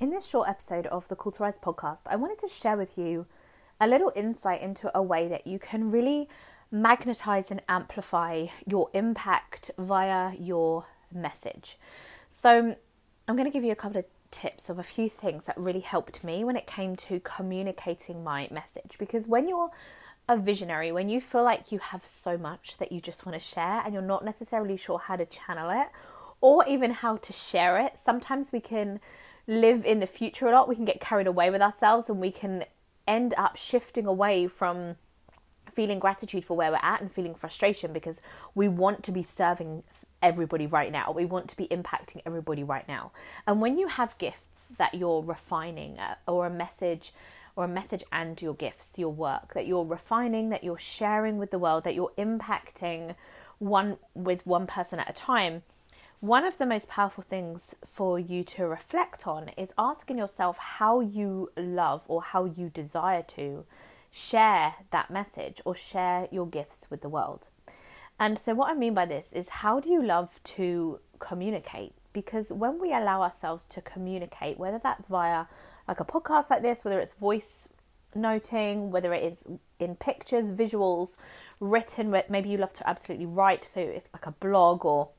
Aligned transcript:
In 0.00 0.10
this 0.10 0.28
short 0.28 0.48
episode 0.48 0.86
of 0.86 1.08
the 1.08 1.16
Rise 1.40 1.58
podcast, 1.58 2.02
I 2.06 2.14
wanted 2.14 2.38
to 2.38 2.48
share 2.48 2.76
with 2.76 2.96
you 2.96 3.26
a 3.80 3.88
little 3.88 4.12
insight 4.14 4.62
into 4.62 4.96
a 4.96 5.02
way 5.02 5.26
that 5.26 5.44
you 5.44 5.58
can 5.58 5.90
really 5.90 6.28
magnetize 6.70 7.50
and 7.50 7.60
amplify 7.68 8.46
your 8.64 8.90
impact 8.94 9.72
via 9.76 10.36
your 10.38 10.86
message. 11.12 11.78
So, 12.30 12.76
I'm 13.26 13.34
going 13.34 13.50
to 13.50 13.52
give 13.52 13.64
you 13.64 13.72
a 13.72 13.76
couple 13.76 13.98
of 13.98 14.04
tips 14.30 14.70
of 14.70 14.78
a 14.78 14.84
few 14.84 15.08
things 15.08 15.46
that 15.46 15.58
really 15.58 15.80
helped 15.80 16.22
me 16.22 16.44
when 16.44 16.56
it 16.56 16.68
came 16.68 16.94
to 16.94 17.18
communicating 17.18 18.22
my 18.22 18.46
message. 18.52 18.98
Because 19.00 19.26
when 19.26 19.48
you're 19.48 19.72
a 20.28 20.36
visionary, 20.36 20.92
when 20.92 21.08
you 21.08 21.20
feel 21.20 21.42
like 21.42 21.72
you 21.72 21.80
have 21.80 22.06
so 22.06 22.38
much 22.38 22.76
that 22.78 22.92
you 22.92 23.00
just 23.00 23.26
want 23.26 23.34
to 23.34 23.44
share 23.44 23.82
and 23.84 23.92
you're 23.92 24.02
not 24.04 24.24
necessarily 24.24 24.76
sure 24.76 25.00
how 25.00 25.16
to 25.16 25.26
channel 25.26 25.70
it 25.70 25.88
or 26.40 26.64
even 26.68 26.92
how 26.92 27.16
to 27.16 27.32
share 27.32 27.80
it, 27.80 27.98
sometimes 27.98 28.52
we 28.52 28.60
can 28.60 29.00
live 29.48 29.84
in 29.84 29.98
the 29.98 30.06
future 30.06 30.46
a 30.46 30.52
lot. 30.52 30.68
We 30.68 30.76
can 30.76 30.84
get 30.84 31.00
carried 31.00 31.26
away 31.26 31.50
with 31.50 31.62
ourselves 31.62 32.08
and 32.08 32.20
we 32.20 32.30
can 32.30 32.64
end 33.08 33.34
up 33.36 33.56
shifting 33.56 34.06
away 34.06 34.46
from 34.46 34.96
feeling 35.72 35.98
gratitude 35.98 36.44
for 36.44 36.56
where 36.56 36.70
we're 36.70 36.78
at 36.82 37.00
and 37.00 37.10
feeling 37.10 37.34
frustration 37.34 37.92
because 37.92 38.20
we 38.54 38.68
want 38.68 39.02
to 39.04 39.12
be 39.12 39.22
serving 39.22 39.82
everybody 40.22 40.66
right 40.66 40.92
now. 40.92 41.12
We 41.12 41.24
want 41.24 41.48
to 41.48 41.56
be 41.56 41.66
impacting 41.68 42.20
everybody 42.26 42.62
right 42.62 42.86
now. 42.86 43.12
And 43.46 43.60
when 43.60 43.78
you 43.78 43.88
have 43.88 44.16
gifts 44.18 44.72
that 44.76 44.94
you're 44.94 45.22
refining 45.22 45.98
uh, 45.98 46.16
or 46.26 46.46
a 46.46 46.50
message 46.50 47.14
or 47.56 47.64
a 47.64 47.68
message 47.68 48.04
and 48.12 48.40
your 48.40 48.54
gifts, 48.54 48.92
your 48.96 49.12
work 49.12 49.54
that 49.54 49.66
you're 49.66 49.84
refining, 49.84 50.50
that 50.50 50.62
you're 50.62 50.78
sharing 50.78 51.38
with 51.38 51.50
the 51.50 51.58
world, 51.58 51.84
that 51.84 51.94
you're 51.94 52.12
impacting 52.18 53.14
one 53.58 53.96
with 54.14 54.46
one 54.46 54.66
person 54.66 55.00
at 55.00 55.08
a 55.08 55.12
time, 55.12 55.62
one 56.20 56.44
of 56.44 56.58
the 56.58 56.66
most 56.66 56.88
powerful 56.88 57.22
things 57.22 57.76
for 57.86 58.18
you 58.18 58.42
to 58.42 58.66
reflect 58.66 59.26
on 59.26 59.50
is 59.56 59.72
asking 59.78 60.18
yourself 60.18 60.58
how 60.58 61.00
you 61.00 61.50
love 61.56 62.02
or 62.08 62.22
how 62.22 62.44
you 62.44 62.68
desire 62.70 63.22
to 63.22 63.64
share 64.10 64.74
that 64.90 65.10
message 65.10 65.60
or 65.64 65.76
share 65.76 66.26
your 66.32 66.46
gifts 66.46 66.88
with 66.90 67.02
the 67.02 67.08
world. 67.08 67.50
And 68.18 68.36
so, 68.36 68.52
what 68.52 68.68
I 68.68 68.74
mean 68.74 68.94
by 68.94 69.06
this 69.06 69.28
is 69.32 69.48
how 69.48 69.78
do 69.78 69.92
you 69.92 70.02
love 70.02 70.40
to 70.56 70.98
communicate? 71.20 71.92
Because 72.12 72.52
when 72.52 72.80
we 72.80 72.92
allow 72.92 73.22
ourselves 73.22 73.64
to 73.66 73.80
communicate, 73.80 74.58
whether 74.58 74.80
that's 74.82 75.06
via 75.06 75.44
like 75.86 76.00
a 76.00 76.04
podcast 76.04 76.50
like 76.50 76.62
this, 76.62 76.84
whether 76.84 76.98
it's 76.98 77.12
voice 77.12 77.68
noting, 78.16 78.90
whether 78.90 79.14
it 79.14 79.22
is 79.22 79.44
in 79.78 79.94
pictures, 79.94 80.50
visuals, 80.50 81.14
written, 81.60 82.10
maybe 82.28 82.48
you 82.48 82.58
love 82.58 82.72
to 82.72 82.88
absolutely 82.88 83.26
write, 83.26 83.64
so 83.64 83.78
it's 83.80 84.08
like 84.12 84.26
a 84.26 84.32
blog 84.32 84.84
or 84.84 85.10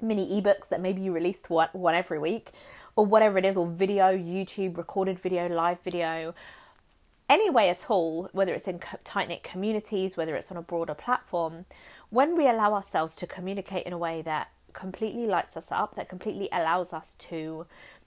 mini 0.00 0.40
ebooks 0.40 0.68
that 0.68 0.80
maybe 0.80 1.00
you 1.00 1.12
released 1.12 1.50
one, 1.50 1.68
one 1.72 1.94
every 1.94 2.18
week 2.18 2.52
or 2.96 3.04
whatever 3.04 3.38
it 3.38 3.44
is, 3.44 3.56
or 3.56 3.66
video, 3.66 4.16
YouTube, 4.16 4.76
recorded 4.76 5.18
video, 5.18 5.48
live 5.48 5.80
video, 5.80 6.34
any 7.28 7.50
way 7.50 7.68
at 7.68 7.90
all, 7.90 8.28
whether 8.32 8.54
it's 8.54 8.68
in 8.68 8.80
tight 9.04 9.28
knit 9.28 9.42
communities, 9.42 10.16
whether 10.16 10.34
it's 10.36 10.50
on 10.50 10.56
a 10.56 10.62
broader 10.62 10.94
platform, 10.94 11.66
when 12.10 12.36
we 12.36 12.48
allow 12.48 12.72
ourselves 12.72 13.14
to 13.16 13.26
communicate 13.26 13.84
in 13.84 13.92
a 13.92 13.98
way 13.98 14.22
that 14.22 14.48
completely 14.72 15.26
lights 15.26 15.56
us 15.56 15.66
up, 15.70 15.96
that 15.96 16.08
completely 16.08 16.48
allows 16.52 16.92
us 16.92 17.14
to 17.18 17.66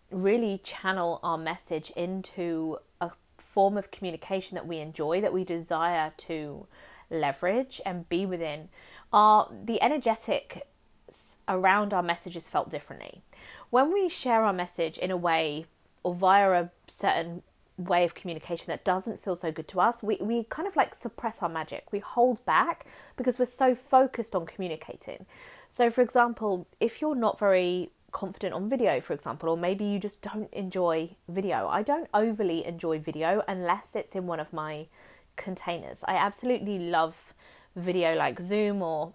really 0.10 0.60
channel 0.64 1.20
our 1.22 1.38
message 1.38 1.92
into 1.96 2.78
a 3.02 3.12
form 3.38 3.78
of 3.78 3.92
communication 3.92 4.56
that 4.56 4.66
we 4.66 4.78
enjoy, 4.78 5.20
that 5.22 5.34
we 5.34 5.44
desire 5.44 6.14
to 6.18 6.66
leverage 7.10 7.82
and 7.86 8.08
be 8.10 8.26
within, 8.26 8.70
are 9.12 9.52
the 9.66 9.82
energetic 9.82 10.68
around 11.50 11.94
our 11.94 12.04
messages 12.04 12.48
felt 12.48 12.70
differently. 12.70 13.22
When 13.70 13.92
we 13.92 14.08
share 14.08 14.44
our 14.44 14.54
message 14.54 14.98
in 14.98 15.12
a 15.12 15.18
way 15.18 15.66
or 16.04 16.16
via 16.16 16.52
a 16.52 16.70
certain 16.88 17.44
way 17.78 18.04
of 18.04 18.14
communication 18.14 18.66
that 18.68 18.84
doesn't 18.84 19.24
feel 19.24 19.36
so 19.36 19.52
good 19.52 19.68
to 19.70 19.80
us, 19.80 20.04
we, 20.04 20.18
we 20.22 20.44
kind 20.44 20.68
of 20.68 20.76
like 20.76 20.94
suppress 20.94 21.42
our 21.42 21.50
magic. 21.50 21.86
We 21.92 22.00
hold 22.00 22.44
back 22.46 22.86
because 23.18 23.40
we're 23.40 23.46
so 23.46 23.74
focused 23.74 24.36
on 24.36 24.46
communicating. 24.46 25.26
So, 25.72 25.90
for 25.90 26.02
example, 26.02 26.68
if 26.80 27.02
you're 27.02 27.16
not 27.16 27.40
very 27.40 27.92
confident 28.12 28.54
on 28.54 28.70
video, 28.70 29.00
for 29.02 29.14
example, 29.14 29.50
or 29.50 29.58
maybe 29.58 29.86
you 29.86 30.00
just 30.00 30.22
don't 30.22 30.52
enjoy 30.54 31.16
video, 31.28 31.68
I 31.68 31.84
don't 31.84 32.10
overly 32.14 32.66
enjoy 32.66 33.00
video 33.00 33.44
unless 33.48 33.96
it's 33.96 34.14
in 34.14 34.28
one 34.28 34.40
of 34.40 34.52
my 34.52 34.88
containers. 35.36 36.00
I 36.06 36.16
absolutely 36.16 36.80
love 36.80 37.34
video 37.76 38.16
like 38.16 38.40
Zoom 38.42 38.82
or 38.82 39.14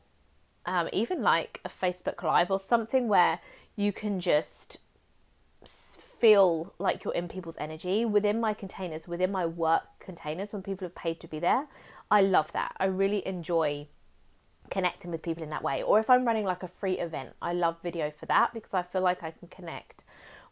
um, 0.67 0.89
even 0.93 1.23
like 1.23 1.61
a 1.65 1.69
Facebook 1.69 2.23
Live 2.23 2.51
or 2.51 2.61
something 2.61 3.09
where 3.09 3.41
you 3.77 3.93
can 3.93 4.21
just 4.21 4.79
feel 6.21 6.73
like 6.79 7.05
you're 7.05 7.15
in 7.15 7.29
people's 7.29 7.57
energy 7.59 8.05
within 8.05 8.41
my 8.41 8.55
containers, 8.55 9.07
within 9.07 9.31
my 9.31 9.45
work 9.45 9.83
containers 10.01 10.53
when 10.53 10.63
people 10.63 10.87
have 10.87 10.95
paid 10.95 11.21
to 11.21 11.29
be 11.29 11.39
there. 11.39 11.67
I 12.11 12.23
love 12.23 12.53
that. 12.53 12.75
I 12.79 12.87
really 12.87 13.27
enjoy 13.27 13.89
connecting 14.71 15.11
with 15.11 15.23
people 15.23 15.43
in 15.43 15.51
that 15.51 15.63
way. 15.63 15.83
Or 15.83 15.99
if 15.99 16.09
I'm 16.09 16.25
running 16.25 16.45
like 16.45 16.63
a 16.63 16.69
free 16.69 16.99
event, 16.99 17.31
I 17.43 17.53
love 17.53 17.77
video 17.83 18.11
for 18.11 18.27
that 18.27 18.55
because 18.55 18.73
I 18.73 18.83
feel 18.83 19.03
like 19.03 19.23
I 19.23 19.31
can 19.33 19.49
connect 19.49 20.05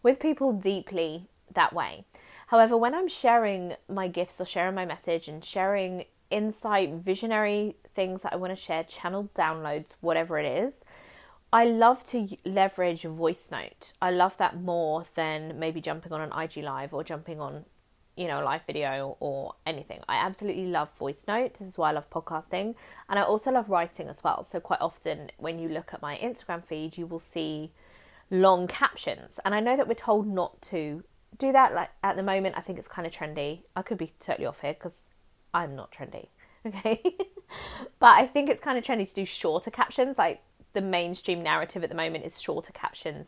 with 0.02 0.20
people 0.20 0.52
deeply 0.52 1.28
that 1.54 1.72
way. 1.72 2.04
However, 2.48 2.76
when 2.76 2.94
I'm 2.94 3.08
sharing 3.08 3.76
my 3.88 4.08
gifts 4.08 4.40
or 4.40 4.44
sharing 4.44 4.74
my 4.74 4.84
message 4.84 5.28
and 5.28 5.42
sharing 5.44 6.04
insight, 6.32 6.94
visionary 6.94 7.76
things 7.94 8.22
that 8.22 8.32
I 8.32 8.37
want 8.37 8.56
to 8.56 8.62
share, 8.62 8.84
channel 8.84 9.31
downloads, 9.34 9.94
whatever 10.00 10.38
it 10.38 10.47
is. 10.47 10.81
I 11.53 11.66
love 11.66 12.06
to 12.09 12.28
leverage 12.47 13.03
voice 13.03 13.48
note. 13.50 13.93
I 14.00 14.10
love 14.10 14.37
that 14.38 14.60
more 14.60 15.04
than 15.15 15.59
maybe 15.59 15.82
jumping 15.82 16.12
on 16.12 16.22
an 16.22 16.32
IG 16.32 16.65
live 16.65 16.94
or 16.94 17.04
jumping 17.04 17.41
on, 17.41 17.66
you 18.16 18.26
know, 18.26 18.42
a 18.42 18.44
live 18.44 18.62
video 18.66 19.19
or 19.21 19.54
anything. 19.66 20.00
I 20.09 20.16
absolutely 20.16 20.66
love 20.66 20.88
voice 20.98 21.25
note. 21.28 21.59
This 21.59 21.69
is 21.69 21.76
why 21.76 21.91
I 21.91 21.92
love 21.92 22.09
podcasting. 22.09 22.75
And 23.09 23.19
I 23.19 23.22
also 23.22 23.50
love 23.50 23.69
writing 23.69 24.09
as 24.09 24.25
well. 24.25 24.47
So 24.50 24.60
quite 24.60 24.81
often 24.81 25.31
when 25.37 25.59
you 25.59 25.69
look 25.69 25.92
at 25.92 26.00
my 26.00 26.16
Instagram 26.16 26.65
feed, 26.65 26.97
you 26.97 27.06
will 27.06 27.21
see 27.21 27.71
long 28.31 28.66
captions. 28.66 29.38
And 29.44 29.54
I 29.54 29.60
know 29.60 29.76
that 29.76 29.87
we're 29.87 29.94
told 29.94 30.26
not 30.26 30.62
to 30.62 31.04
do 31.38 31.53
that 31.53 31.75
like 31.75 31.91
at 32.03 32.16
the 32.16 32.22
moment. 32.22 32.56
I 32.56 32.62
think 32.62 32.78
it's 32.78 32.88
kind 32.88 33.06
of 33.06 33.12
trendy. 33.12 33.65
I 33.76 33.82
could 33.82 33.98
be 33.98 34.15
totally 34.21 34.47
off 34.47 34.60
here 34.60 34.72
because 34.72 34.94
I'm 35.54 35.76
not 35.76 35.92
trendy. 35.92 36.28
Okay. 36.64 37.02
but 37.98 38.16
I 38.16 38.24
think 38.24 38.48
it's 38.48 38.62
kind 38.62 38.78
of 38.78 38.84
trendy 38.84 39.08
to 39.08 39.14
do 39.16 39.24
shorter 39.24 39.68
captions. 39.72 40.16
Like 40.16 40.42
the 40.74 40.80
mainstream 40.80 41.42
narrative 41.42 41.82
at 41.82 41.90
the 41.90 41.96
moment 41.96 42.24
is 42.24 42.40
shorter 42.40 42.70
captions 42.72 43.26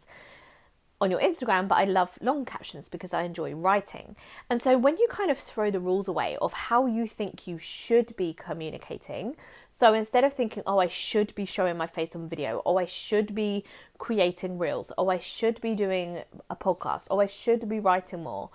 on 1.01 1.11
your 1.11 1.21
Instagram, 1.21 1.69
but 1.69 1.77
I 1.77 1.85
love 1.85 2.17
long 2.21 2.45
captions 2.45 2.89
because 2.89 3.13
I 3.13 3.23
enjoy 3.25 3.53
writing. 3.55 4.17
And 4.49 4.63
so 4.63 4.79
when 4.79 4.97
you 4.97 5.07
kind 5.11 5.31
of 5.31 5.39
throw 5.39 5.71
the 5.71 5.81
rules 5.81 6.09
away 6.09 6.39
of 6.41 6.53
how 6.53 6.87
you 6.87 7.07
think 7.07 7.47
you 7.47 7.59
should 7.59 8.17
be 8.17 8.33
communicating, 8.33 9.37
so 9.69 9.93
instead 9.93 10.25
of 10.25 10.33
thinking, 10.33 10.63
oh, 10.67 10.79
I 10.79 10.87
should 10.87 11.35
be 11.35 11.45
showing 11.45 11.77
my 11.77 11.87
face 11.87 12.15
on 12.15 12.29
video, 12.29 12.63
oh, 12.65 12.79
I 12.79 12.87
should 12.87 13.35
be 13.35 13.65
creating 13.99 14.59
reels, 14.59 14.93
oh, 14.97 15.09
I 15.09 15.19
should 15.19 15.61
be 15.61 15.75
doing 15.75 16.23
a 16.49 16.57
podcast, 16.57 17.09
oh, 17.11 17.21
I 17.21 17.27
should 17.27 17.69
be 17.69 17.81
writing 17.81 18.23
more, 18.23 18.51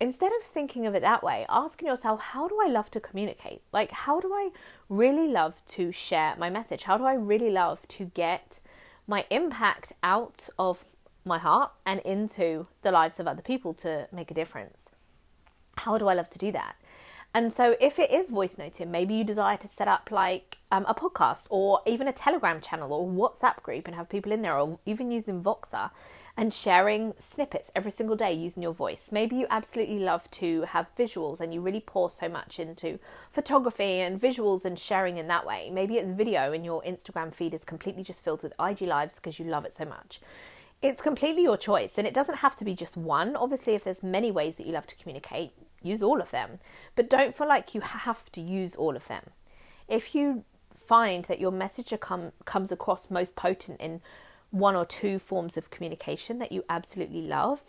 instead 0.00 0.32
of 0.32 0.42
thinking 0.42 0.86
of 0.86 0.94
it 0.94 1.02
that 1.02 1.22
way, 1.22 1.44
asking 1.48 1.88
yourself, 1.88 2.20
how 2.20 2.48
do 2.48 2.58
I 2.64 2.68
love 2.68 2.90
to 2.92 3.00
communicate? 3.00 3.62
Like, 3.72 3.90
how 3.90 4.18
do 4.20 4.32
I 4.32 4.50
really 4.88 5.28
love 5.28 5.62
to 5.68 5.92
share 5.92 6.34
my 6.38 6.48
message? 6.48 6.84
How 6.84 6.96
do 6.96 7.04
I 7.04 7.14
really 7.14 7.50
love 7.50 7.86
to 7.88 8.06
get 8.06 8.60
my 9.06 9.26
impact 9.30 9.92
out 10.02 10.48
of 10.58 10.84
my 11.24 11.38
heart 11.38 11.72
and 11.84 12.00
into 12.00 12.66
the 12.82 12.90
lives 12.90 13.20
of 13.20 13.28
other 13.28 13.42
people 13.42 13.74
to 13.74 14.08
make 14.10 14.30
a 14.30 14.34
difference? 14.34 14.88
How 15.76 15.98
do 15.98 16.08
I 16.08 16.14
love 16.14 16.30
to 16.30 16.38
do 16.38 16.50
that? 16.52 16.76
And 17.32 17.52
so, 17.52 17.76
if 17.80 18.00
it 18.00 18.10
is 18.10 18.28
voice 18.28 18.58
noting, 18.58 18.90
maybe 18.90 19.14
you 19.14 19.22
desire 19.22 19.56
to 19.58 19.68
set 19.68 19.86
up 19.86 20.10
like 20.10 20.58
um, 20.72 20.84
a 20.88 20.94
podcast 20.94 21.46
or 21.48 21.80
even 21.86 22.08
a 22.08 22.12
Telegram 22.12 22.60
channel 22.60 22.92
or 22.92 23.08
WhatsApp 23.08 23.62
group 23.62 23.86
and 23.86 23.94
have 23.94 24.08
people 24.08 24.32
in 24.32 24.42
there, 24.42 24.58
or 24.58 24.80
even 24.84 25.12
using 25.12 25.40
Voxer 25.40 25.90
and 26.36 26.52
sharing 26.52 27.12
snippets 27.20 27.70
every 27.76 27.92
single 27.92 28.16
day 28.16 28.32
using 28.32 28.62
your 28.62 28.72
voice. 28.72 29.10
Maybe 29.12 29.36
you 29.36 29.46
absolutely 29.50 29.98
love 29.98 30.28
to 30.32 30.62
have 30.62 30.86
visuals 30.98 31.38
and 31.38 31.52
you 31.52 31.60
really 31.60 31.80
pour 31.80 32.10
so 32.10 32.28
much 32.28 32.58
into 32.58 32.98
photography 33.30 34.00
and 34.00 34.20
visuals 34.20 34.64
and 34.64 34.78
sharing 34.78 35.18
in 35.18 35.28
that 35.28 35.46
way. 35.46 35.70
Maybe 35.70 35.96
it's 35.96 36.10
video 36.10 36.52
and 36.52 36.64
your 36.64 36.82
Instagram 36.82 37.34
feed 37.34 37.54
is 37.54 37.62
completely 37.62 38.02
just 38.02 38.24
filled 38.24 38.42
with 38.42 38.54
IG 38.58 38.82
lives 38.82 39.16
because 39.16 39.38
you 39.38 39.44
love 39.44 39.64
it 39.64 39.74
so 39.74 39.84
much. 39.84 40.20
It's 40.82 41.02
completely 41.02 41.42
your 41.42 41.58
choice 41.58 41.98
and 41.98 42.06
it 42.06 42.14
doesn't 42.14 42.36
have 42.36 42.56
to 42.56 42.64
be 42.64 42.74
just 42.74 42.96
one. 42.96 43.36
Obviously, 43.36 43.74
if 43.74 43.84
there's 43.84 44.02
many 44.02 44.30
ways 44.30 44.56
that 44.56 44.66
you 44.66 44.72
love 44.72 44.86
to 44.86 44.96
communicate, 44.96 45.52
use 45.82 46.02
all 46.02 46.20
of 46.20 46.30
them. 46.30 46.58
But 46.96 47.10
don't 47.10 47.36
feel 47.36 47.48
like 47.48 47.74
you 47.74 47.80
have 47.80 48.30
to 48.32 48.40
use 48.40 48.74
all 48.74 48.96
of 48.96 49.06
them. 49.08 49.30
If 49.88 50.14
you 50.14 50.44
find 50.86 51.24
that 51.26 51.40
your 51.40 51.52
message 51.52 51.92
come, 52.00 52.32
comes 52.44 52.72
across 52.72 53.10
most 53.10 53.36
potent 53.36 53.80
in 53.80 54.00
one 54.50 54.74
or 54.74 54.84
two 54.84 55.18
forms 55.18 55.56
of 55.56 55.70
communication 55.70 56.38
that 56.38 56.52
you 56.52 56.64
absolutely 56.68 57.22
love, 57.22 57.60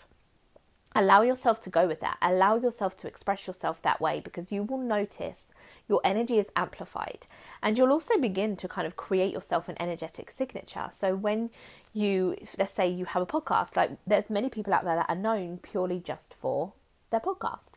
allow 0.96 1.22
yourself 1.22 1.62
to 1.62 1.70
go 1.70 1.88
with 1.88 2.00
that. 2.00 2.18
Allow 2.22 2.56
yourself 2.58 2.98
to 2.98 3.08
express 3.08 3.48
yourself 3.48 3.82
that 3.84 4.02
way 4.02 4.20
because 4.20 4.52
you 4.52 4.64
will 4.64 4.80
notice 4.80 5.48
your 5.88 6.02
energy 6.04 6.40
is 6.40 6.48
amplified. 6.56 7.28
And 7.62 7.78
you'll 7.78 7.92
also 7.92 8.18
begin 8.18 8.56
to 8.58 8.68
kind 8.68 8.88
of 8.88 8.96
create 8.96 9.34
yourself 9.34 9.70
an 9.70 9.76
energetic 9.80 10.32
signature. 10.32 10.90
So 10.98 11.16
when 11.16 11.50
you, 11.94 12.38
let's 12.58 12.74
say 12.74 12.88
you 12.88 13.06
have 13.06 13.22
a 13.22 13.26
podcast, 13.26 13.76
like 13.76 13.92
there's 14.08 14.30
many 14.30 14.50
people 14.50 14.74
out 14.74 14.84
there 14.84 14.96
that 14.96 15.10
are 15.10 15.16
known 15.16 15.58
purely 15.58 16.00
just 16.00 16.34
for 16.34 16.74
their 17.12 17.20
podcast. 17.20 17.74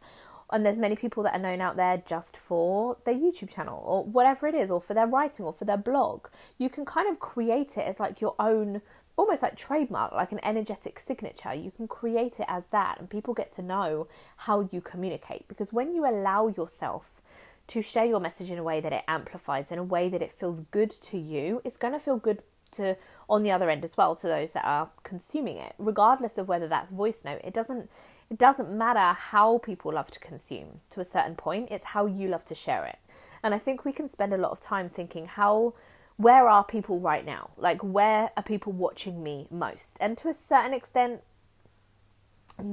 And 0.52 0.64
there's 0.64 0.78
many 0.78 0.94
people 0.94 1.22
that 1.24 1.34
are 1.34 1.38
known 1.38 1.60
out 1.60 1.76
there 1.76 2.02
just 2.06 2.36
for 2.36 2.96
their 3.04 3.14
YouTube 3.14 3.48
channel 3.48 3.82
or 3.84 4.04
whatever 4.04 4.46
it 4.46 4.54
is, 4.54 4.70
or 4.70 4.80
for 4.80 4.94
their 4.94 5.06
writing 5.06 5.44
or 5.44 5.52
for 5.52 5.64
their 5.64 5.76
blog. 5.76 6.28
You 6.58 6.68
can 6.68 6.84
kind 6.84 7.08
of 7.08 7.18
create 7.18 7.76
it 7.76 7.86
as 7.86 7.98
like 7.98 8.20
your 8.20 8.34
own 8.38 8.82
almost 9.16 9.42
like 9.42 9.56
trademark, 9.56 10.12
like 10.12 10.32
an 10.32 10.40
energetic 10.42 10.98
signature. 10.98 11.54
You 11.54 11.70
can 11.70 11.88
create 11.88 12.40
it 12.40 12.46
as 12.48 12.64
that, 12.72 12.98
and 12.98 13.08
people 13.08 13.32
get 13.32 13.52
to 13.52 13.62
know 13.62 14.08
how 14.36 14.68
you 14.72 14.80
communicate. 14.80 15.46
Because 15.48 15.72
when 15.72 15.94
you 15.94 16.04
allow 16.04 16.48
yourself 16.48 17.22
to 17.68 17.82
share 17.82 18.04
your 18.04 18.20
message 18.20 18.50
in 18.50 18.58
a 18.58 18.62
way 18.62 18.80
that 18.80 18.92
it 18.92 19.02
amplifies, 19.08 19.70
in 19.70 19.78
a 19.78 19.84
way 19.84 20.08
that 20.08 20.22
it 20.22 20.32
feels 20.32 20.60
good 20.60 20.90
to 20.90 21.18
you, 21.18 21.60
it's 21.64 21.76
going 21.76 21.92
to 21.92 21.98
feel 21.98 22.16
good 22.16 22.42
to 22.72 22.96
on 23.30 23.44
the 23.44 23.52
other 23.52 23.70
end 23.70 23.84
as 23.84 23.96
well 23.96 24.16
to 24.16 24.26
those 24.26 24.52
that 24.52 24.64
are 24.64 24.90
consuming 25.04 25.56
it 25.56 25.74
regardless 25.78 26.38
of 26.38 26.48
whether 26.48 26.66
that's 26.66 26.90
voice 26.90 27.24
note 27.24 27.40
it 27.44 27.54
doesn't 27.54 27.88
it 28.28 28.36
doesn't 28.36 28.68
matter 28.68 29.16
how 29.16 29.58
people 29.58 29.92
love 29.92 30.10
to 30.10 30.18
consume 30.18 30.80
to 30.90 30.98
a 30.98 31.04
certain 31.04 31.36
point 31.36 31.68
it's 31.70 31.84
how 31.84 32.04
you 32.04 32.26
love 32.26 32.44
to 32.44 32.52
share 32.52 32.84
it 32.84 32.98
and 33.44 33.54
i 33.54 33.58
think 33.58 33.84
we 33.84 33.92
can 33.92 34.08
spend 34.08 34.34
a 34.34 34.36
lot 34.36 34.50
of 34.50 34.58
time 34.58 34.88
thinking 34.88 35.26
how 35.26 35.72
where 36.16 36.48
are 36.48 36.64
people 36.64 37.00
right 37.00 37.24
now? 37.24 37.50
Like, 37.56 37.82
where 37.82 38.30
are 38.36 38.42
people 38.42 38.72
watching 38.72 39.22
me 39.22 39.48
most? 39.50 39.96
And 40.00 40.16
to 40.18 40.28
a 40.28 40.34
certain 40.34 40.72
extent, 40.72 41.22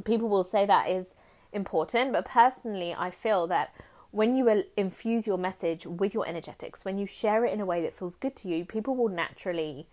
people 0.04 0.30
will 0.30 0.44
say 0.44 0.66
that 0.66 0.90
is 0.90 1.16
important, 1.52 2.14
but 2.14 2.26
personally, 2.26 2.94
I 2.94 3.10
feel 3.10 3.48
that 3.48 3.74
when 4.12 4.36
you 4.36 4.64
infuse 4.76 5.26
your 5.26 5.38
message 5.38 5.86
with 5.86 6.14
your 6.14 6.28
energetics, 6.28 6.84
when 6.84 6.98
you 6.98 7.06
share 7.06 7.46
it 7.46 7.54
in 7.54 7.62
a 7.62 7.66
way 7.66 7.82
that 7.82 7.98
feels 7.98 8.16
good 8.16 8.36
to 8.38 8.50
you, 8.50 8.66
people 8.66 8.96
will 8.96 9.10
naturally 9.10 9.88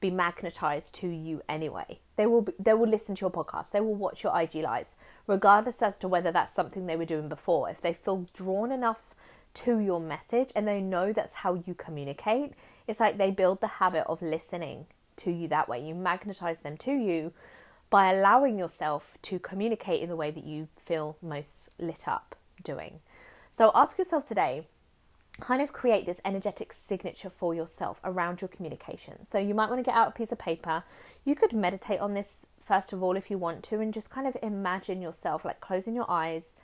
be 0.00 0.10
magnetized 0.10 0.94
to 0.94 1.08
you 1.08 1.42
anyway. 1.48 2.00
They 2.16 2.26
will 2.26 2.42
be, 2.42 2.52
they 2.58 2.74
will 2.74 2.88
listen 2.88 3.14
to 3.16 3.20
your 3.20 3.30
podcast. 3.30 3.70
They 3.70 3.80
will 3.80 3.94
watch 3.94 4.24
your 4.24 4.38
IG 4.38 4.56
lives, 4.56 4.96
regardless 5.26 5.82
as 5.82 5.98
to 6.00 6.08
whether 6.08 6.32
that's 6.32 6.54
something 6.54 6.86
they 6.86 6.96
were 6.96 7.04
doing 7.04 7.28
before. 7.28 7.70
If 7.70 7.80
they 7.80 7.92
feel 7.92 8.26
drawn 8.32 8.72
enough 8.72 9.14
to 9.52 9.78
your 9.78 10.00
message 10.00 10.50
and 10.56 10.66
they 10.66 10.80
know 10.80 11.12
that's 11.12 11.34
how 11.34 11.62
you 11.66 11.74
communicate, 11.74 12.54
it's 12.88 13.00
like 13.00 13.18
they 13.18 13.30
build 13.30 13.60
the 13.60 13.66
habit 13.66 14.04
of 14.06 14.22
listening 14.22 14.86
to 15.16 15.30
you 15.30 15.48
that 15.48 15.68
way. 15.68 15.80
You 15.84 15.94
magnetize 15.94 16.60
them 16.60 16.76
to 16.78 16.92
you 16.92 17.32
by 17.90 18.12
allowing 18.12 18.58
yourself 18.58 19.18
to 19.22 19.38
communicate 19.38 20.00
in 20.00 20.08
the 20.08 20.16
way 20.16 20.30
that 20.30 20.44
you 20.44 20.68
feel 20.84 21.16
most 21.20 21.68
lit 21.78 22.08
up 22.08 22.36
doing. 22.62 23.00
So 23.50 23.70
ask 23.74 23.98
yourself 23.98 24.26
today, 24.26 24.66
kind 25.40 25.62
of 25.62 25.72
create 25.72 26.06
this 26.06 26.20
energetic 26.24 26.72
signature 26.72 27.30
for 27.30 27.54
yourself 27.54 28.00
around 28.04 28.40
your 28.40 28.48
communication. 28.48 29.26
So 29.26 29.38
you 29.38 29.54
might 29.54 29.68
want 29.68 29.80
to 29.80 29.88
get 29.88 29.96
out 29.96 30.08
a 30.08 30.12
piece 30.12 30.32
of 30.32 30.38
paper. 30.38 30.84
You 31.24 31.34
could 31.34 31.52
meditate 31.52 32.00
on 32.00 32.14
this 32.14 32.46
first 32.60 32.92
of 32.92 33.02
all 33.02 33.16
if 33.16 33.30
you 33.30 33.38
want 33.38 33.64
to 33.64 33.80
and 33.80 33.92
just 33.92 34.10
kind 34.10 34.28
of 34.28 34.36
imagine 34.42 35.02
yourself 35.02 35.44
like 35.44 35.60
closing 35.60 35.94
your 35.94 36.08
eyes 36.08 36.54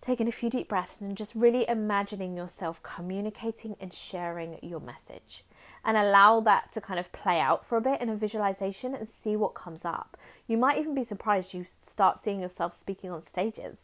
taking 0.00 0.28
a 0.28 0.32
few 0.32 0.48
deep 0.48 0.68
breaths 0.68 1.00
and 1.00 1.16
just 1.16 1.34
really 1.34 1.68
imagining 1.68 2.36
yourself 2.36 2.82
communicating 2.82 3.76
and 3.80 3.92
sharing 3.92 4.58
your 4.62 4.80
message. 4.80 5.44
And 5.84 5.96
allow 5.96 6.40
that 6.40 6.72
to 6.74 6.80
kind 6.80 6.98
of 6.98 7.12
play 7.12 7.38
out 7.38 7.64
for 7.64 7.78
a 7.78 7.80
bit 7.80 8.00
in 8.00 8.08
a 8.08 8.16
visualization 8.16 8.94
and 8.94 9.08
see 9.08 9.36
what 9.36 9.54
comes 9.54 9.84
up. 9.84 10.16
You 10.46 10.58
might 10.58 10.78
even 10.78 10.94
be 10.94 11.04
surprised 11.04 11.54
you 11.54 11.64
start 11.80 12.18
seeing 12.18 12.40
yourself 12.40 12.74
speaking 12.74 13.10
on 13.10 13.22
stages. 13.22 13.78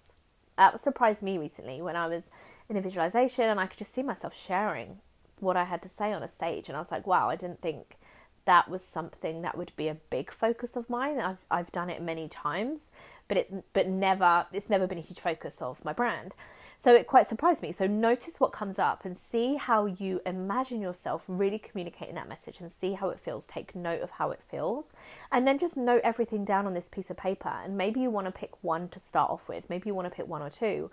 That 0.63 0.79
surprised 0.79 1.25
me 1.25 1.39
recently 1.39 1.83
when 1.83 1.97
I 1.97 2.07
was 2.07 2.31
in 2.69 2.77
a 2.77 2.81
visualization 2.81 3.47
and 3.49 3.59
I 3.59 3.67
could 3.67 3.79
just 3.79 3.93
see 3.93 4.05
myself 4.05 4.33
sharing 4.33 5.01
what 5.41 5.57
I 5.57 5.65
had 5.65 5.83
to 5.83 5.89
say 5.89 6.13
on 6.13 6.23
a 6.23 6.29
stage. 6.29 6.69
And 6.69 6.77
I 6.77 6.79
was 6.79 6.93
like, 6.93 7.05
wow, 7.05 7.29
I 7.29 7.35
didn't 7.35 7.61
think 7.61 7.97
that 8.45 8.71
was 8.71 8.85
something 8.85 9.43
that 9.43 9.59
would 9.59 9.73
be 9.75 9.89
a 9.89 9.97
big 10.09 10.31
focus 10.31 10.77
of 10.77 10.89
mine. 10.89 11.19
I've, 11.19 11.45
I've 11.51 11.73
done 11.73 11.91
it 11.91 12.01
many 12.01 12.29
times, 12.29 12.93
but 13.33 13.39
it 13.39 13.73
but 13.73 13.89
never 13.89 14.47
it's 14.53 14.69
never 14.69 14.87
been 14.87 14.99
a 14.99 15.03
huge 15.03 15.21
focus 15.21 15.63
of 15.63 15.83
my 15.87 15.93
brand. 15.95 16.35
So 16.77 16.93
it 16.93 17.07
quite 17.07 17.27
surprised 17.27 17.63
me. 17.63 17.73
So 17.73 17.87
notice 17.87 18.39
what 18.39 18.53
comes 18.53 18.79
up 18.79 19.07
and 19.07 19.17
see 19.17 19.55
how 19.55 19.87
you 19.87 20.21
imagine 20.27 20.83
yourself 20.83 21.25
really 21.29 21.59
communicating 21.59 22.17
that 22.17 22.29
message 22.29 22.61
and 22.61 22.71
see 22.71 22.93
how 22.93 23.09
it 23.09 23.19
feels. 23.19 23.47
Take 23.47 23.75
note 23.75 24.03
of 24.03 24.11
how 24.11 24.33
it 24.33 24.43
feels. 24.43 24.93
And 25.31 25.47
then 25.47 25.59
just 25.59 25.79
note 25.79 26.03
everything 26.05 26.45
down 26.45 26.67
on 26.67 26.75
this 26.75 26.89
piece 26.91 27.09
of 27.09 27.17
paper. 27.17 27.49
And 27.65 27.79
maybe 27.79 28.01
you 28.01 28.11
want 28.11 28.27
to 28.27 28.33
pick 28.33 28.63
one 28.63 28.89
to 28.91 28.99
start 28.99 29.31
off 29.31 29.49
with. 29.49 29.71
Maybe 29.71 29.89
you 29.89 29.95
want 29.95 30.11
to 30.11 30.15
pick 30.15 30.27
one 30.27 30.43
or 30.43 30.51
two. 30.51 30.91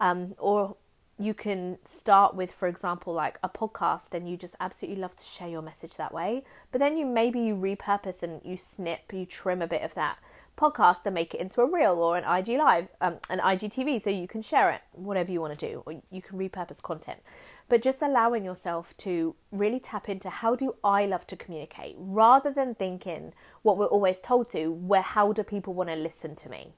Um, 0.00 0.34
or 0.38 0.76
you 1.18 1.34
can 1.34 1.78
start 1.84 2.34
with 2.34 2.52
for 2.52 2.68
example 2.68 3.12
like 3.12 3.38
a 3.42 3.48
podcast 3.48 4.12
and 4.12 4.28
you 4.28 4.36
just 4.36 4.54
absolutely 4.60 5.00
love 5.00 5.16
to 5.16 5.24
share 5.24 5.48
your 5.48 5.62
message 5.62 5.96
that 5.96 6.12
way 6.12 6.44
but 6.70 6.78
then 6.78 6.96
you 6.96 7.04
maybe 7.04 7.40
you 7.40 7.56
repurpose 7.56 8.22
and 8.22 8.40
you 8.44 8.56
snip 8.56 9.12
you 9.12 9.26
trim 9.26 9.60
a 9.60 9.66
bit 9.66 9.82
of 9.82 9.94
that 9.94 10.18
podcast 10.58 11.06
and 11.06 11.14
make 11.14 11.34
it 11.34 11.40
into 11.40 11.60
a 11.60 11.66
reel 11.66 11.94
or 11.94 12.16
an 12.16 12.24
IG 12.24 12.58
live, 12.58 12.88
um, 13.00 13.18
an 13.30 13.38
IGTV, 13.38 14.02
so 14.02 14.10
you 14.10 14.26
can 14.26 14.42
share 14.42 14.70
it, 14.70 14.80
whatever 14.92 15.30
you 15.30 15.40
want 15.40 15.56
to 15.56 15.68
do, 15.70 15.82
or 15.86 15.94
you 16.10 16.20
can 16.20 16.38
repurpose 16.38 16.82
content. 16.82 17.20
But 17.68 17.82
just 17.82 18.02
allowing 18.02 18.44
yourself 18.44 18.94
to 18.98 19.36
really 19.52 19.78
tap 19.78 20.08
into 20.08 20.28
how 20.28 20.56
do 20.56 20.74
I 20.82 21.06
love 21.06 21.26
to 21.28 21.36
communicate, 21.36 21.94
rather 21.98 22.50
than 22.50 22.74
thinking 22.74 23.32
what 23.62 23.78
we're 23.78 23.86
always 23.86 24.20
told 24.20 24.50
to, 24.50 24.72
where 24.72 25.02
how 25.02 25.32
do 25.32 25.42
people 25.44 25.74
want 25.74 25.90
to 25.90 25.96
listen 25.96 26.34
to 26.36 26.48
me? 26.48 26.74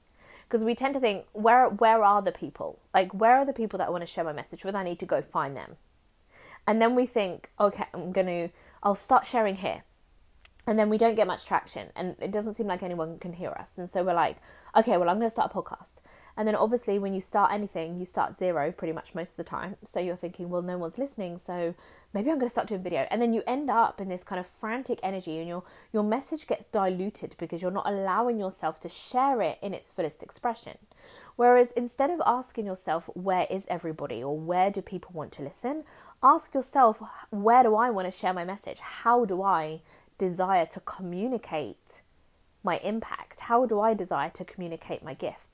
Because 0.51 0.65
we 0.65 0.75
tend 0.75 0.93
to 0.95 0.99
think, 0.99 1.27
where 1.31 1.69
where 1.69 2.03
are 2.03 2.21
the 2.21 2.33
people? 2.33 2.79
Like 2.93 3.13
where 3.13 3.37
are 3.37 3.45
the 3.45 3.53
people 3.53 3.77
that 3.77 3.87
I 3.87 3.89
want 3.89 4.01
to 4.01 4.13
share 4.13 4.25
my 4.25 4.33
message 4.33 4.65
with? 4.65 4.75
I 4.75 4.83
need 4.83 4.99
to 4.99 5.05
go 5.05 5.21
find 5.21 5.55
them. 5.55 5.77
And 6.67 6.81
then 6.81 6.93
we 6.93 7.05
think, 7.05 7.49
okay, 7.57 7.85
I'm 7.93 8.11
gonna, 8.11 8.49
I'll 8.83 8.95
start 8.95 9.25
sharing 9.25 9.55
here 9.55 9.83
and 10.67 10.77
then 10.77 10.89
we 10.89 10.97
don't 10.97 11.15
get 11.15 11.25
much 11.25 11.45
traction 11.45 11.87
and 11.95 12.15
it 12.19 12.31
doesn't 12.31 12.53
seem 12.53 12.67
like 12.67 12.83
anyone 12.83 13.17
can 13.17 13.33
hear 13.33 13.49
us 13.49 13.77
and 13.77 13.89
so 13.89 14.03
we're 14.03 14.13
like 14.13 14.37
okay 14.77 14.95
well 14.97 15.09
i'm 15.09 15.17
going 15.17 15.27
to 15.27 15.33
start 15.33 15.51
a 15.51 15.57
podcast 15.57 15.95
and 16.37 16.47
then 16.47 16.55
obviously 16.55 16.97
when 16.99 17.13
you 17.13 17.21
start 17.21 17.51
anything 17.51 17.97
you 17.97 18.05
start 18.05 18.37
zero 18.37 18.71
pretty 18.71 18.93
much 18.93 19.15
most 19.15 19.31
of 19.31 19.37
the 19.37 19.43
time. 19.43 19.75
So 19.83 19.99
you're 19.99 20.15
thinking 20.15 20.49
well 20.49 20.61
no 20.61 20.77
one's 20.77 20.97
listening 20.97 21.37
so 21.37 21.73
maybe 22.13 22.29
i'm 22.29 22.37
going 22.37 22.47
to 22.47 22.51
start 22.51 22.67
doing 22.67 22.83
video. 22.83 23.07
And 23.11 23.21
then 23.21 23.33
you 23.33 23.43
end 23.47 23.69
up 23.69 24.01
in 24.01 24.09
this 24.09 24.23
kind 24.23 24.39
of 24.39 24.47
frantic 24.47 24.99
energy 25.03 25.37
and 25.37 25.47
your 25.47 25.63
your 25.93 26.03
message 26.03 26.47
gets 26.47 26.65
diluted 26.65 27.35
because 27.37 27.61
you're 27.61 27.71
not 27.71 27.87
allowing 27.87 28.39
yourself 28.39 28.79
to 28.81 28.89
share 28.89 29.41
it 29.41 29.57
in 29.61 29.73
its 29.73 29.89
fullest 29.89 30.23
expression. 30.23 30.77
Whereas 31.35 31.71
instead 31.71 32.09
of 32.09 32.21
asking 32.25 32.65
yourself 32.65 33.09
where 33.13 33.47
is 33.49 33.65
everybody? 33.67 34.23
Or 34.23 34.37
where 34.37 34.69
do 34.71 34.81
people 34.81 35.11
want 35.13 35.31
to 35.33 35.43
listen? 35.43 35.83
Ask 36.23 36.53
yourself 36.53 37.01
where 37.29 37.63
do 37.63 37.75
i 37.75 37.89
want 37.89 38.11
to 38.11 38.17
share 38.19 38.33
my 38.33 38.45
message? 38.45 38.79
How 38.79 39.25
do 39.25 39.41
i 39.41 39.81
desire 40.17 40.67
to 40.67 40.79
communicate 40.81 42.03
my 42.63 42.77
impact? 42.77 43.41
How 43.41 43.65
do 43.65 43.79
I 43.79 43.93
desire 43.93 44.29
to 44.31 44.45
communicate 44.45 45.03
my 45.03 45.15
gifts? 45.15 45.50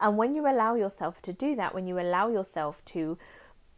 And 0.00 0.16
when 0.16 0.34
you 0.34 0.48
allow 0.50 0.74
yourself 0.74 1.20
to 1.22 1.32
do 1.32 1.54
that, 1.56 1.74
when 1.74 1.86
you 1.86 2.00
allow 2.00 2.28
yourself 2.28 2.84
to 2.86 3.18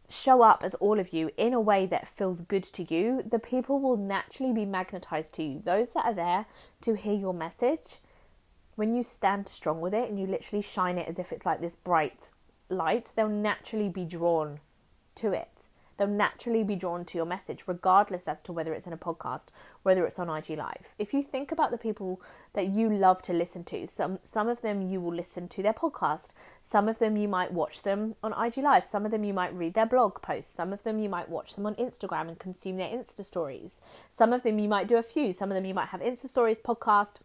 show 0.09 0.41
up 0.41 0.63
as 0.63 0.73
all 0.75 0.99
of 0.99 1.11
you 1.11 1.31
in 1.37 1.53
a 1.53 1.59
way 1.59 1.85
that 1.85 2.07
feels 2.07 2.41
good 2.41 2.63
to 2.63 2.93
you, 2.93 3.23
the 3.29 3.39
people 3.39 3.79
will 3.79 3.97
naturally 3.97 4.53
be 4.53 4.65
magnetized 4.65 5.33
to 5.35 5.43
you. 5.43 5.61
Those 5.63 5.91
that 5.91 6.05
are 6.05 6.13
there 6.13 6.45
to 6.81 6.95
hear 6.95 7.13
your 7.15 7.33
message, 7.33 7.97
when 8.75 8.93
you 8.93 9.03
stand 9.03 9.47
strong 9.47 9.81
with 9.81 9.93
it 9.93 10.09
and 10.09 10.19
you 10.19 10.25
literally 10.25 10.61
shine 10.61 10.97
it 10.97 11.07
as 11.07 11.19
if 11.19 11.31
it's 11.31 11.45
like 11.45 11.61
this 11.61 11.75
bright 11.75 12.31
light, 12.69 13.09
they'll 13.15 13.29
naturally 13.29 13.89
be 13.89 14.05
drawn 14.05 14.59
to 15.15 15.31
it 15.31 15.52
they'll 15.97 16.07
naturally 16.07 16.63
be 16.63 16.75
drawn 16.75 17.05
to 17.05 17.17
your 17.17 17.25
message, 17.25 17.63
regardless 17.67 18.27
as 18.27 18.41
to 18.43 18.53
whether 18.53 18.73
it's 18.73 18.87
in 18.87 18.93
a 18.93 18.97
podcast, 18.97 19.47
whether 19.83 20.05
it's 20.05 20.19
on 20.19 20.29
IG 20.29 20.57
Live. 20.57 20.93
If 20.97 21.13
you 21.13 21.21
think 21.21 21.51
about 21.51 21.71
the 21.71 21.77
people 21.77 22.21
that 22.53 22.67
you 22.67 22.89
love 22.89 23.21
to 23.23 23.33
listen 23.33 23.63
to, 23.65 23.87
some 23.87 24.19
some 24.23 24.47
of 24.47 24.61
them 24.61 24.81
you 24.81 24.99
will 25.01 25.13
listen 25.13 25.47
to 25.49 25.63
their 25.63 25.73
podcast, 25.73 26.33
some 26.61 26.87
of 26.87 26.99
them 26.99 27.17
you 27.17 27.27
might 27.27 27.53
watch 27.53 27.83
them 27.83 28.15
on 28.23 28.33
IG 28.33 28.57
Live, 28.57 28.85
some 28.85 29.05
of 29.05 29.11
them 29.11 29.23
you 29.23 29.33
might 29.33 29.53
read 29.53 29.73
their 29.73 29.85
blog 29.85 30.21
posts, 30.21 30.53
some 30.53 30.73
of 30.73 30.83
them 30.83 30.99
you 30.99 31.09
might 31.09 31.29
watch 31.29 31.55
them 31.55 31.65
on 31.65 31.75
Instagram 31.75 32.27
and 32.27 32.39
consume 32.39 32.77
their 32.77 32.89
Insta 32.89 33.23
stories. 33.23 33.79
Some 34.09 34.33
of 34.33 34.43
them 34.43 34.59
you 34.59 34.69
might 34.69 34.87
do 34.87 34.97
a 34.97 35.03
few, 35.03 35.33
some 35.33 35.49
of 35.49 35.55
them 35.55 35.65
you 35.65 35.73
might 35.73 35.89
have 35.89 36.01
Insta 36.01 36.27
stories, 36.27 36.61
podcast. 36.61 37.15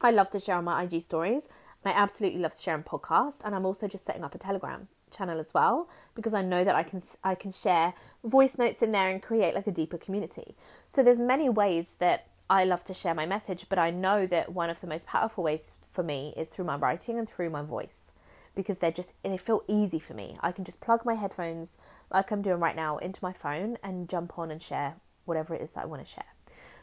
I 0.00 0.10
love 0.10 0.30
to 0.30 0.40
share 0.40 0.56
on 0.56 0.64
my 0.64 0.82
IG 0.82 1.02
stories. 1.02 1.48
I 1.84 1.90
absolutely 1.90 2.40
love 2.40 2.54
to 2.56 2.60
share 2.60 2.74
on 2.74 2.82
podcast, 2.82 3.40
and 3.44 3.54
I'm 3.54 3.64
also 3.64 3.86
just 3.86 4.04
setting 4.04 4.24
up 4.24 4.34
a 4.34 4.38
Telegram 4.38 4.88
channel 5.10 5.38
as 5.38 5.54
well 5.54 5.88
because 6.14 6.34
I 6.34 6.42
know 6.42 6.64
that 6.64 6.74
I 6.74 6.82
can 6.82 7.02
I 7.22 7.34
can 7.34 7.52
share 7.52 7.94
voice 8.24 8.58
notes 8.58 8.82
in 8.82 8.92
there 8.92 9.08
and 9.08 9.22
create 9.22 9.54
like 9.54 9.66
a 9.66 9.72
deeper 9.72 9.98
community. 9.98 10.56
So 10.88 11.02
there's 11.02 11.18
many 11.18 11.48
ways 11.48 11.94
that 11.98 12.26
I 12.48 12.64
love 12.64 12.84
to 12.84 12.94
share 12.94 13.14
my 13.14 13.26
message, 13.26 13.66
but 13.68 13.78
I 13.78 13.90
know 13.90 14.26
that 14.26 14.52
one 14.52 14.70
of 14.70 14.80
the 14.80 14.86
most 14.86 15.06
powerful 15.06 15.44
ways 15.44 15.72
for 15.90 16.02
me 16.02 16.32
is 16.36 16.50
through 16.50 16.66
my 16.66 16.76
writing 16.76 17.18
and 17.18 17.28
through 17.28 17.50
my 17.50 17.62
voice 17.62 18.12
because 18.54 18.78
they're 18.78 18.90
just 18.90 19.12
they 19.22 19.36
feel 19.36 19.62
easy 19.68 19.98
for 19.98 20.14
me. 20.14 20.36
I 20.40 20.52
can 20.52 20.64
just 20.64 20.80
plug 20.80 21.04
my 21.04 21.14
headphones 21.14 21.78
like 22.10 22.30
I'm 22.30 22.42
doing 22.42 22.60
right 22.60 22.76
now 22.76 22.98
into 22.98 23.20
my 23.22 23.32
phone 23.32 23.78
and 23.82 24.08
jump 24.08 24.38
on 24.38 24.50
and 24.50 24.62
share 24.62 24.96
whatever 25.24 25.54
it 25.54 25.62
is 25.62 25.74
that 25.74 25.84
I 25.84 25.86
want 25.86 26.04
to 26.04 26.10
share. 26.10 26.35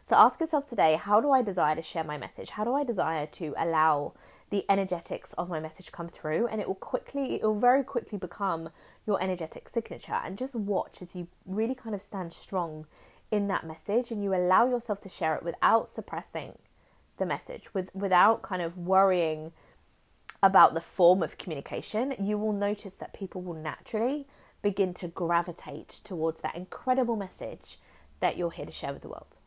So 0.05 0.17
ask 0.17 0.41
yourself 0.41 0.65
today 0.65 0.99
how 1.01 1.21
do 1.21 1.31
I 1.31 1.41
desire 1.41 1.77
to 1.77 1.81
share 1.81 2.03
my 2.03 2.17
message? 2.17 2.49
How 2.49 2.65
do 2.65 2.73
I 2.73 2.83
desire 2.83 3.25
to 3.25 3.53
allow 3.57 4.13
the 4.49 4.65
energetics 4.69 5.31
of 5.33 5.47
my 5.47 5.61
message 5.61 5.93
come 5.93 6.09
through? 6.09 6.47
And 6.47 6.59
it 6.59 6.67
will 6.67 6.75
quickly, 6.75 7.35
it 7.35 7.43
will 7.43 7.57
very 7.57 7.85
quickly 7.85 8.17
become 8.17 8.69
your 9.07 9.23
energetic 9.23 9.69
signature. 9.69 10.19
And 10.21 10.37
just 10.37 10.55
watch 10.55 11.01
as 11.01 11.15
you 11.15 11.29
really 11.45 11.73
kind 11.73 11.95
of 11.95 12.01
stand 12.01 12.33
strong 12.33 12.85
in 13.31 13.47
that 13.47 13.65
message 13.65 14.11
and 14.11 14.21
you 14.21 14.35
allow 14.35 14.67
yourself 14.67 14.99
to 15.01 15.09
share 15.09 15.35
it 15.35 15.43
without 15.43 15.87
suppressing 15.87 16.57
the 17.15 17.25
message, 17.25 17.73
with, 17.73 17.89
without 17.95 18.41
kind 18.41 18.61
of 18.61 18.77
worrying 18.77 19.53
about 20.41 20.73
the 20.73 20.81
form 20.81 21.23
of 21.23 21.37
communication, 21.37 22.13
you 22.19 22.37
will 22.37 22.51
notice 22.51 22.95
that 22.95 23.13
people 23.13 23.41
will 23.41 23.53
naturally 23.53 24.27
begin 24.61 24.93
to 24.95 25.07
gravitate 25.07 26.01
towards 26.03 26.41
that 26.41 26.55
incredible 26.55 27.15
message 27.15 27.79
that 28.19 28.35
you're 28.35 28.51
here 28.51 28.65
to 28.65 28.71
share 28.71 28.91
with 28.91 29.01
the 29.01 29.07
world. 29.07 29.37